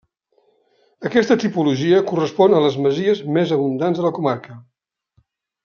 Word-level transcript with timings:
Aquesta 1.09 1.37
tipologia 1.43 1.99
correspon 2.13 2.55
a 2.55 2.63
les 2.65 2.79
masies 2.87 3.21
més 3.37 3.55
abundants 3.59 4.03
a 4.03 4.07
la 4.09 4.15
comarca. 4.19 4.59